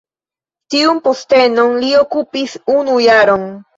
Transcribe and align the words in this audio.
Tiun 0.75 1.01
postenon 1.09 1.77
li 1.83 1.91
okupis 2.01 2.57
unu 2.81 2.97
jaron. 3.09 3.47